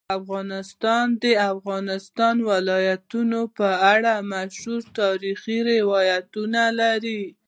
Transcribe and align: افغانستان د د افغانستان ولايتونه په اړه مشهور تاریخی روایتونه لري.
افغانستان 0.19 1.05
د 1.13 1.15
د 1.23 1.25
افغانستان 1.53 2.35
ولايتونه 2.51 3.39
په 3.57 3.69
اړه 3.93 4.13
مشهور 4.33 4.81
تاریخی 4.99 5.57
روایتونه 5.71 6.61
لري. 6.79 7.21